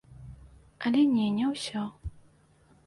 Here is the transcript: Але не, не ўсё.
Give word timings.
Але 0.89 1.03
не, 1.15 1.27
не 1.37 1.51
ўсё. 1.53 1.81